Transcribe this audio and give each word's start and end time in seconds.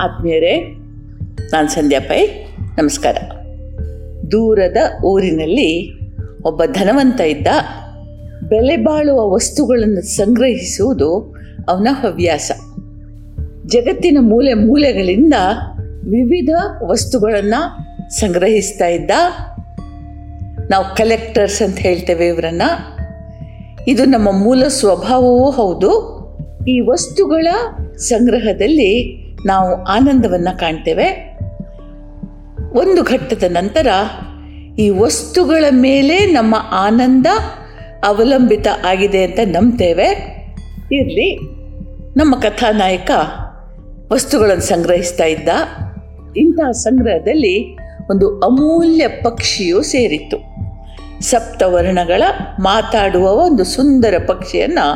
ಆತ್ಮೀಯರೇ, 0.00 0.56
ನಾನು 1.52 1.68
ಸಂಧ್ಯಾ 1.68 2.00
ಪೈ, 2.00 2.26
ನಮಸ್ಕಾರ. 2.78 3.16
ದೂರದ 4.32 5.04
ಊರಿನಲ್ಲಿ 5.04 6.00
ಒಬ್ಬ 6.44 6.62
ಧನವಂತ 6.72 7.20
ಇದ್ದ 7.20 7.46
ಬೆಲೆ 8.48 8.76
ಬಾಳುವ 8.76 9.34
ವಸ್ತುಗಳನ್ನು 9.34 10.02
ಸಂಗ್ರಹಿಸುವುದು 10.02 11.36
ಅವನ 11.68 11.88
ಹವ್ಯಾಸ. 11.90 12.50
ಜಗತ್ತಿನ 13.66 14.18
ಮೂಲೆ 14.20 14.54
ಮೂಲೆಗಳಿಂದ 14.54 15.34
ವಿವಿಧ 16.04 16.50
ವಸ್ತುಗಳನ್ನು 16.84 17.90
ಸಂಗ್ರಹಿಸ್ತಾ 18.20 18.86
ಇದ್ದ 18.86 19.10
ನಾವು 20.70 20.96
ಕಲೆಕ್ಟರ್ಸ್ 20.96 21.62
ಅಂತ 21.62 21.78
ಹೇಳ್ತೇವೆ 21.78 22.26
ಇವರನ್ನು. 22.26 23.00
ಇದು 23.88 24.04
ನಮ್ಮ 24.04 24.32
ಮೂಲ 24.32 24.64
ಸ್ವಭಾವವೂ 24.68 25.50
ಹೌದು. 25.50 26.20
ಈ 26.68 26.80
ವಸ್ತುಗಳ 26.80 27.46
ಸಂಗ್ರಹದಲ್ಲಿ 27.96 29.20
ನಾವು 29.46 29.84
ಆನಂದವನ್ನು 29.84 30.58
ಕಾಣ್ತೇವೆ. 30.58 31.38
ಒಂದು 32.72 33.02
ಘಟ್ಟದ 33.02 33.42
ನಂತರ 33.48 33.86
ಈ 34.78 34.90
ವಸ್ತುಗಳ 34.90 35.64
ಮೇಲೆ 35.70 36.26
ನಮ್ಮ 36.26 36.54
ಆನಂದ 36.70 37.26
ಅವಲಂಬಿತ 38.04 38.66
ಆಗಿದೆ 38.84 39.24
ಅಂತ 39.24 39.38
ನಂಬ್ತೇವೆ. 39.44 40.06
ಇರಲಿ, 40.92 41.36
ನಮ್ಮ 42.16 42.40
ಕಥಾನಾಯಕ 42.40 43.10
ವಸ್ತುಗಳನ್ನು 44.12 44.62
ಸಂಗ್ರಹಿಸ್ತಾ 44.62 45.24
ಇದ್ದ. 45.24 45.48
ಇಂತಹ 46.36 46.70
ಸಂಗ್ರಹದಲ್ಲಿ 46.70 47.74
ಒಂದು 48.10 48.38
ಅಮೂಲ್ಯ 48.38 49.08
ಪಕ್ಷಿಯು 49.08 49.82
ಸೇರಿತ್ತು. 49.82 50.36
ಸಪ್ತವರ್ಣಗಳ 51.22 52.22
ಮಾತಾಡುವ 52.60 53.30
ಒಂದು 53.30 53.64
ಸುಂದರ 53.64 54.14
ಪಕ್ಷಿಯನ್ನು 54.26 54.92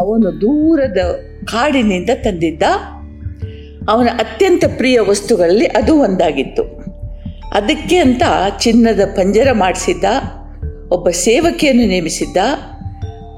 ಅವನು 0.00 0.40
ದೂರದ 0.40 0.98
ಕಾಡಿನಿಂದ 1.44 2.10
ತಂದಿದ್ದ. 2.14 2.62
ಅವನ 3.88 4.08
ಅತ್ಯಂತ 4.18 4.64
ಪ್ರಿಯ 4.76 5.00
ವಸ್ತುಗಳಲ್ಲಿ 5.00 5.66
ಅದು 5.66 5.96
ಒಂದಾಗಿತ್ತು. 5.96 6.62
ಅದಕ್ಕೆ 7.52 7.96
ಅಂತ 7.96 8.22
ಚಿನ್ನದ 8.58 9.00
ಪಂಜರ 9.16 9.48
ಮಾಡಿಸಿದ್ದ, 9.52 10.04
ಒಬ್ಬ 10.90 11.08
ಸೇವಕಿಯನ್ನು 11.08 11.86
ನೇಮಿಸಿದ್ದ, 11.86 12.36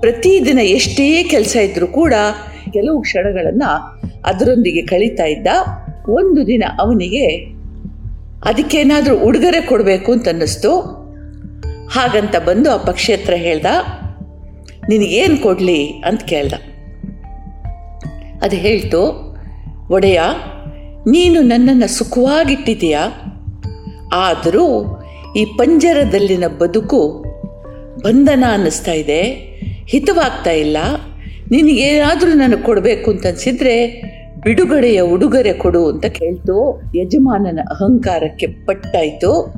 ಪ್ರತಿದಿನ 0.01 0.59
ಎಷ್ಟೇ 0.59 1.23
ಕೆಲಸ 1.23 1.57
ಇದ್ದರೂ 1.57 1.87
ಕೂಡ 1.87 2.15
ಕೆಲವು 2.73 3.01
ಕ್ಷಣಗಳನ್ನು 3.01 3.99
ಅದರೊಂದಿಗೆ 4.27 4.83
ಕಳೀತಾ 4.83 5.25
ಇದ್ದ, 5.25 5.47
ಒಂದು 6.09 6.47
ದಿನ 6.47 6.65
ಅವನಿಗೆ 6.81 7.27
ಅದಕ್ಕೇನಾದರೂ 8.45 9.19
ಉಡುಗೊರೆ 9.19 9.61
ಕೊಡಬೇಕು 9.61 10.13
ಅಂತ 10.13 10.29
ಅನ್ನಿಸ್ತು. 10.29 10.81
ಹಾಗಂತ 11.93 12.37
ಬಂದು 12.37 12.71
ಆ 12.71 12.77
ಪಕ್ಷಿ 12.77 13.13
ಹತ್ರ 13.13 13.35
ಹೇಳ್ದ, 13.37 13.67
ನಿನಗೇನು 14.89 15.43
ಕೊಡಲಿ? 15.43 15.87
ಅಂತ 15.87 16.23
ಕೇಳ್ದ. 16.23 16.53
ಅದು 18.43 18.57
ಹೇಳ್ತು 18.57 19.26
ಒಡೆಯ, 19.91 20.21
ನೀನು 21.09 21.41
ನನ್ನನ್ನು 21.41 21.89
ಸುಖವಾಗಿಟ್ಟಿದೆಯಾ 21.89 23.01
ಆದರೂ 24.13 25.03
ಈ 25.37 25.45
ಪಂಜರದಲ್ಲಿನ 25.45 26.45
ಬದುಕು 26.47 27.25
ಬಂಧನ 28.05 28.45
ಅನ್ನಿಸ್ತಾ 28.49 28.93
ಇದೆ. 28.93 29.23
ಹಿತವಾಗ್ತಾ 29.89 30.51
ಇಲ್ಲ. 30.51 30.77
ನಿನಗೇನಾದರೂ 31.51 32.31
ನನಗೆ 32.31 32.63
ಕೊಡಬೇಕು 32.63 33.11
ಅಂತ 33.11 33.27
ಅನಿಸಿದ್ರೆ 33.27 34.03
ಬಿಡುಗಡೆಯ 34.43 35.01
ಉಡುಗೊರೆ 35.01 35.53
ಕೊಡು 35.53 35.89
ಅಂತ 35.89 36.07
ಕೇಳ್ತು. 36.07 36.83
ಯಜಮಾನನ 36.95 37.61
ಅಹಂಕಾರಕ್ಕೆ 37.71 38.47
ಪಟ್ಟಾಯಿತು. 38.47 39.55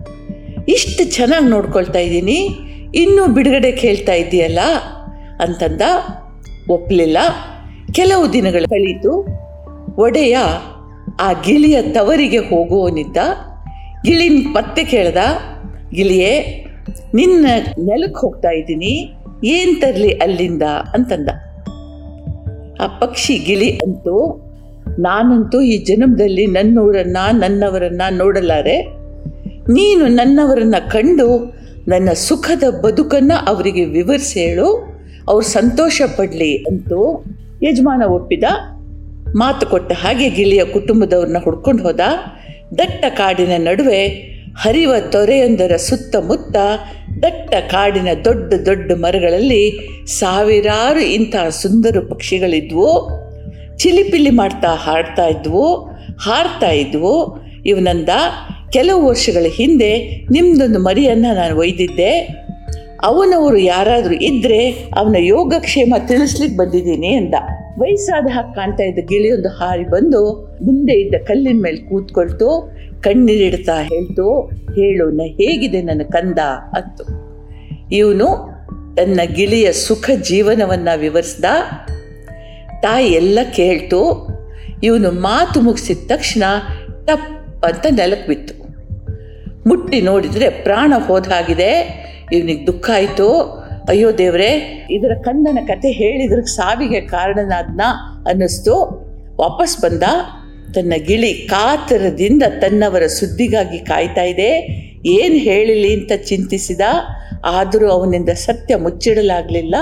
ಇಷ್ಟು 0.69 1.15
ಚೆನ್ನಾಗಿ 1.15 1.49
ನೋಡ್ಕೊಳ್ತಾ 1.49 1.99
ಇದ್ದೀನಿ. 1.99 2.49
ಇನ್ನೂ 2.95 3.27
ಬಿಡುಗಡೆ 3.27 3.73
ಕೇಳ್ತಾ 3.73 4.13
ಇದ್ದೀಯಲ್ಲ 4.13 4.59
ಅಂತಂದ 5.41 5.83
ಒಪ್ಪಲಿಲ್ಲ 6.71 7.19
ಕೆಲವು 7.93 8.33
ದಿನಗಳು 8.33 8.69
ಕಳೀತು. 8.69 9.38
ಒಡೆಯ, 9.99 10.39
ಆ 11.21 11.33
ಗಿಳಿಯ 11.33 11.83
ತವರಿಗೆ 11.83 12.39
ಹೋಗುವವನಿದ್ದ 12.39 13.17
ಗಿಳಿನ 14.05 14.47
ಪತ್ತೆ 14.55 14.85
ಕೇಳ್ದ, 14.85 15.17
ಗಿಳಿಯೇ, 15.95 16.65
ನಿನ್ನ 17.15 17.47
ನೆಲಕ್ಕೆ 17.79 18.21
ಹೋಗ್ತಾ 18.21 18.51
ಇದ್ದೀನಿ, 18.51 19.15
ಏನು 19.45 19.81
ತರಲಿ 19.81 20.11
ಅಲ್ಲಿಂದ? 20.11 20.63
ಅಂತಂದ. 20.63 21.29
ಆ 22.81 22.87
ಪಕ್ಷಿ 22.99 23.39
ಗಿಳಿ 23.39 23.77
ಅಂತೂ, 23.77 24.45
ನಾನಂತೂ 24.99 25.61
ಈ 25.61 25.85
ಜನ್ಮದಲ್ಲಿ 25.85 26.47
ನನ್ನವರನ್ನ 26.47 27.17
ನನ್ನವರನ್ನು 27.33 28.17
ನೋಡಲಾರೆ. 28.17 28.83
ನೀನು 29.57 30.07
ನನ್ನವರನ್ನು 30.07 30.91
ಕಂಡು 30.91 31.59
ನನ್ನ 31.89 32.09
ಸುಖದ 32.13 32.63
ಬದುಕನ್ನು 32.81 33.47
ಅವರಿಗೆ 33.47 33.85
ವಿವರಿಸಿ 33.85 34.41
ಹೇಳು 34.41 34.67
ಅವ್ರು 35.29 35.47
ಸಂತೋಷ 35.47 36.03
ಪಡಲಿ 36.17 36.57
ಅಂತೂ 36.57 37.25
ಯಜಮಾನ 37.63 38.03
ಒಪ್ಪಿದ. 38.03 38.45
ಮಾತು 39.37 39.67
ಕೊಟ್ಟ 39.67 39.93
ಹಾಗೆ 39.93 40.29
ಗಿಳಿಯ 40.29 40.65
ಕುಟುಂಬದವ್ರನ್ನ 40.65 41.37
ಹುಡ್ಕೊಂಡು 41.45 41.83
ಹೋದ. 41.83 42.01
ದಟ್ಟ 42.79 43.05
ಕಾಡಿನ 43.09 43.53
ನಡುವೆ 43.57 44.07
ಹರಿವ 44.57 44.95
ತೊರೆಯೊಂದರ 45.13 45.77
ಸುತ್ತಮುತ್ತ 45.77 46.57
ದಟ್ಟ 47.23 47.55
ಕಾಡಿನ 47.55 48.09
ದೊಡ್ಡ 48.25 48.55
ದೊಡ್ಡ 48.55 48.93
ಮರಗಳಲ್ಲಿ 48.93 49.89
ಸಾವಿರಾರು 50.07 51.01
ಇಂತಹ 51.01 51.49
ಸುಂದರ 51.49 51.97
ಪಕ್ಷಿಗಳಿದ್ವು. 52.09 53.11
ಚಿಲಿಪಿಲಿ 53.77 54.31
ಮಾಡ್ತಾ 54.31 54.69
ಹಾಡ್ತಾ 54.69 55.27
ಇದ್ವು, 55.27 55.77
ಹಾರ್ತಾ 56.21 56.71
ಇದ್ವು. 56.71 57.45
ಇವನಂದ 57.67 58.09
ಕೆಲವು 58.73 59.07
ವರ್ಷಗಳ 59.07 59.47
ಹಿಂದೆ 59.49 59.99
ನಿಮ್ಮದೊಂದು 60.31 60.79
ಮರಿಯನ್ನು 60.79 61.35
ನಾನು 61.35 61.57
ಒಯ್ದಿದ್ದೆ. 61.57 62.19
ಅವನವರು 63.03 63.57
ಯಾರಾದರೂ 63.57 64.15
ಇದ್ದರೆ 64.15 64.71
ಅವನ 64.71 65.17
ಯೋಗಕ್ಷೇಮ 65.19 65.95
ತಿಳಿಸ್ಲಿಕ್ಕೆ 66.07 66.57
ಬಂದಿದ್ದೀನಿ 66.57 67.09
ಅಂದ. 67.09 67.35
ವಯಸ್ಸಾದ 67.79 68.27
ಹಾಗೆ 68.31 68.55
ಕಾಣ್ತಾ 68.55 68.85
ಇದ್ದ 68.85 69.09
ಗಿಳಿಯೊಂದು 69.09 69.49
ಹಾರಿ 69.49 69.85
ಬಂದು 69.85 70.51
ಮುಂದೆ 70.63 70.93
ಇದ್ದ 70.93 71.15
ಕಲ್ಲಿನ 71.25 71.63
ಮೇಲೆ 71.63 71.77
ಕೂತ್ಕೊಳ್ತು 71.77 72.79
ಕಣ್ಣೀರಿಡ್ತಾ 73.01 73.83
ಹೇಳ್ತು 73.83 74.41
ಹೇಳೋಣ 74.75 75.21
ಹೇಗಿದೆ 75.25 75.83
ನನ್ನ 75.83 76.03
ಕಂದ? 76.03 76.39
ಅಂತು. 76.77 77.05
ಇವನು 77.93 78.59
ತನ್ನ 78.97 79.21
ಗಿಳಿಯ 79.25 79.73
ಸುಖ 79.73 80.11
ಜೀವನವನ್ನು 80.23 80.99
ವಿವರಿಸ್ದ, 80.99 81.45
ತಾಯಿ 82.83 83.07
ಎಲ್ಲ 83.07 83.39
ಕೇಳ್ತು, 83.57 84.29
ಇವನು 84.83 85.11
ಮಾತು 85.11 85.61
ಮುಗಿಸಿದ 85.61 85.99
ತಕ್ಷಣ 86.07 86.43
ಟಪ್ 87.05 87.65
ಅಂತ 87.65 87.87
ನೆಲಕ್ಕೆ 87.91 88.29
ಬಿತ್ತು. 88.29 88.55
ಮುಟ್ಟಿ 89.69 90.01
ನೋಡಿದರೆ 90.01 90.49
ಪ್ರಾಣ 90.49 90.93
ಹೋದ 91.07 91.27
ಹಾಗಿದೆ 91.27 91.71
ಇವನಿಗೆ 92.33 92.67
ದುಃಖ 92.67 92.91
ಆಯಿತು. 92.95 93.58
ಅಯ್ಯೋ 93.89 94.19
ದೇವ್ರೆ, 94.19 94.49
ಇದರ 94.91 95.13
ಕಂದನ 95.25 95.59
ಕತೆ 95.67 95.91
ಹೇಳಿದ್ರ 95.91 96.41
ಸಾವಿಗೆ 96.41 97.01
ಕಾರಣನಾದ್ನ 97.01 97.81
ಅನ್ನಿಸ್ತು. 98.27 98.75
ವಾಪಸ್ 99.37 99.81
ಬಂದ, 99.81 100.03
ತನ್ನ 100.75 100.93
ಗಿಳಿ 101.07 101.33
ಕಾತರದಿಂದ 101.35 102.43
ತನ್ನವರ 102.61 103.07
ಸುದ್ದಿಗಾಗಿ 103.07 103.79
ಕಾಯ್ತಾ 103.79 104.23
ಇದೆ. 104.23 104.51
ಏನು 105.07 105.35
ಹೇಳಿಲಿ 105.35 106.01
ಅಂತ 106.01 106.13
ಚಿಂತಿಸಿದ, 106.25 106.81
ಆದರೂ 107.45 107.89
ಅವನಿಂದ 107.91 108.29
ಸತ್ಯ 108.29 108.77
ಮುಚ್ಚಿಡಲಾಗಲಿಲ್ಲ. 108.77 109.75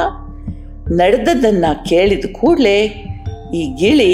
ನಡೆದದ್ದನ್ನು 0.90 1.84
ಕೇಳಿದ 1.88 2.24
ಕೂಡಲೇ 2.32 2.78
ಈ 3.54 3.62
ಗಿಳಿ 3.80 4.12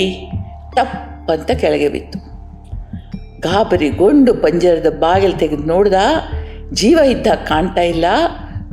ಟಪ್ 0.76 1.30
ಅಂತ 1.30 1.50
ಕೆಳಗೆ 1.50 1.88
ಬಿತ್ತು. 1.88 2.18
ಗಾಬರಿಗೊಂಡು 3.40 4.34
ಪಂಜರದ 4.34 4.90
ಬಾಗಿಲು 4.98 5.36
ತೆಗೆದು 5.38 5.62
ನೋಡ್ದ, 5.62 5.94
ಜೀವ 6.72 6.98
ಇದ್ದ 6.98 7.26
ಕಾಣ್ತಾ 7.26 7.80
ಇಲ್ಲ. 7.80 8.04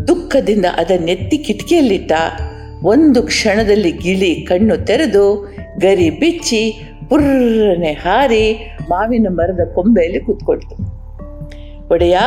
ದುಃಖದಿಂದ 0.09 0.65
ಅದನ್ನೆತ್ತಿ 0.77 1.37
ಕಿಟಕಿಯಲ್ಲಿಟ್ಟ 1.37 2.11
ಒಂದು 2.83 3.23
ಕ್ಷಣದಲ್ಲಿ 3.23 3.91
ಗಿಳಿ 3.91 4.35
ಕಣ್ಣು 4.35 4.77
ತೆರೆದು 4.77 5.55
ಗರಿ 5.79 6.09
ಬಿಚ್ಚಿ 6.09 6.81
ಪುರ್ರನೆ 7.09 7.91
ಹಾರಿ 7.91 8.75
ಮಾವಿನ 8.89 9.27
ಮರದ 9.29 9.59
ಕೊಂಬೆಯಲ್ಲಿ 9.73 10.19
ಕೂತ್ಕೊಳ್ತು. 10.19 10.75
ಒಡೆಯ, 11.93 12.17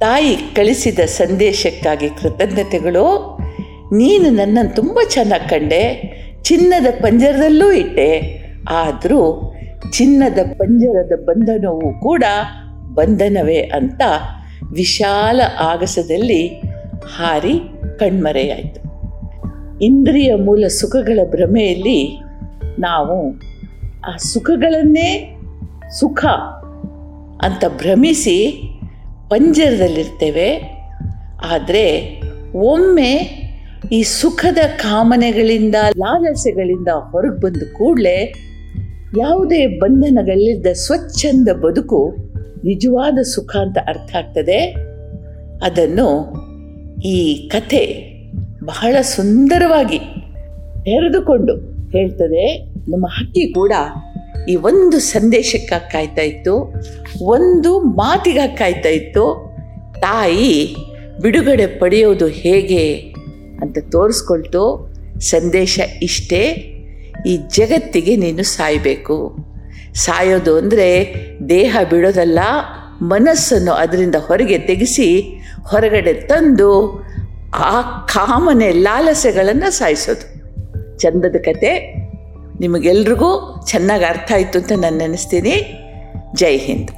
ತಾಯಿ 0.00 0.36
ಕಳಿಸಿದ 0.56 0.98
ಸಂದೇಶಕ್ಕಾಗಿ 0.98 2.08
ಕೃತಜ್ಞತೆಗಳು. 2.08 3.38
ನೀನು 3.94 4.30
ನನ್ನನ್ನು 4.30 4.74
ತುಂಬ 4.74 4.98
ಚೆನ್ನಾಗಿ 5.10 5.48
ಕಂಡೆ. 5.48 5.82
ಚಿನ್ನದ 6.42 6.86
ಪಂಜರದಲ್ಲೂ 7.02 7.72
ಇಟ್ಟೆ. 7.72 8.42
ಆದರೂ 8.68 9.54
ಚಿನ್ನದ 9.92 10.38
ಪಂಜರದ 10.58 11.12
ಬಂಧನವೂ 11.24 12.00
ಕೂಡ 12.00 12.24
ಬಂಧನವೇ 12.94 13.58
ಅಂತ 13.58 14.02
ವಿಶಾಲ 14.72 15.40
ಆಗಸದಲ್ಲಿ 15.60 16.48
ಹಾರಿ 17.16 17.58
ಕಣ್ಮರೆಯಾಯಿತು. 17.98 18.82
ಇಂದ್ರಿಯ 19.84 20.34
ಮೂಲ 20.34 20.66
ಸುಖಗಳ 20.66 21.20
ಭ್ರಮೆಯಲ್ಲಿ 21.30 22.20
ನಾವು 22.78 23.30
ಆ 24.06 24.16
ಸುಖಗಳನ್ನೇ 24.16 25.36
ಸುಖ 25.98 26.24
ಅಂತ 27.42 27.64
ಭ್ರಮಿಸಿ 27.68 28.38
ಪಂಜರದಲ್ಲಿರ್ತೇವೆ. 29.30 30.48
ಆದರೆ 31.50 31.84
ಒಮ್ಮೆ 32.54 33.42
ಈ 33.92 34.02
ಸುಖದ 34.02 34.58
ಕಾಮನೆಗಳಿಂದ, 34.76 35.74
ಲಾಲಸೆಗಳಿಂದ 35.98 36.88
ಹೊರಗೆ 36.88 37.40
ಬಂದ 37.40 37.62
ಕೂಡಲೇ 37.72 38.34
ಯಾವುದೇ 39.18 39.66
ಬಂಧನಗಳಿಲ್ಲದ 39.66 40.72
ಸ್ವಚ್ಛಂದ 40.72 41.48
ಬದುಕು 41.52 42.16
ನಿಜವಾದ 42.64 43.18
ಸುಖ 43.22 43.56
ಅಂತ 43.56 43.78
ಅರ್ಥ 43.88 44.16
ಆಗ್ತದೆ. 44.16 44.58
ಅದನ್ನು 45.62 46.08
ಈ 47.04 47.48
ಕಥೆ 47.48 48.12
ಬಹಳ 48.64 48.96
ಸುಂದರವಾಗಿ 49.00 49.98
ತೆರೆದುಕೊಂಡು 50.84 51.56
ಹೇಳ್ತದೆ. 51.90 52.58
ನಮ್ಮ 52.90 53.06
ಹಕ್ಕಿ 53.06 53.52
ಕೂಡ 53.52 53.72
ಈ 54.48 54.56
ಒಂದು 54.56 54.98
ಸಂದೇಶಕ್ಕಾಗಿ 54.98 55.92
ಕಾಯ್ತಾ 55.92 56.22
ಇತ್ತು, 56.22 56.74
ಒಂದು 57.24 57.80
ಮಾತಿಗಾಗಿ 57.80 58.56
ಕಾಯ್ತಾ 58.56 58.88
ಇತ್ತು, 58.88 59.24
ತಾಯಿ 60.00 60.76
ಬಿಡುಗಡೆ 61.22 61.66
ಪಡೆಯೋದು 61.66 62.26
ಹೇಗೆ 62.26 62.98
ಅಂತ 63.60 63.78
ತೋರಿಸ್ಕೊಳ್ತು. 63.90 64.92
ಸಂದೇಶ 65.20 65.80
ಇಷ್ಟೇ, 66.02 66.42
ಈ 67.26 67.36
ಜಗತ್ತಿಗೆ 67.36 68.16
ನೀನು 68.16 68.42
ಸಾಯಬೇಕು. 68.42 69.36
ಸಾಯೋದು 69.94 70.58
ಅಂದರೆ 70.58 71.14
ದೇಹ 71.48 71.76
ಬಿಡೋದಲ್ಲ, 71.90 72.38
ಮನಸ್ಸನ್ನು 73.02 73.72
ಅದರಿಂದ 73.72 74.14
ಹೊರಗೆ 74.14 74.58
ತೆಗೆಸಿ 74.58 75.20
ಹೊರಗಡೆ 75.66 76.12
ತಂದು 76.12 77.02
ಆ 77.54 77.82
ಕಾಮನೆ 78.06 78.72
ಲಾಲಸೆಗಳನ್ನು 78.72 79.70
ಸಾಯಿಸೋದು. 79.70 80.32
ಚಂದದ 80.98 81.36
ಕತೆ. 81.36 82.02
ನಿಮಗೆಲ್ರಿಗೂ 82.60 83.62
ಚೆನ್ನಾಗಿ 83.66 84.04
ಅರ್ಥ 84.04 84.32
ಆಯಿತು 84.32 84.58
ಅಂತ 84.58 84.72
ನಾನು 84.72 84.96
ನೆನೆಸ್ತೀನಿ. 84.96 85.78
ಜೈ 86.34 86.56
ಹಿಂದ್. 86.56 86.90